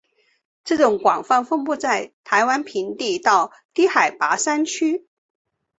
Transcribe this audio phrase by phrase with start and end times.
[0.67, 5.05] 本种广泛分布在台湾平地到低海拔山区。